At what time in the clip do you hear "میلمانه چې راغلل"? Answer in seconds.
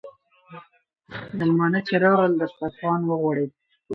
1.37-2.33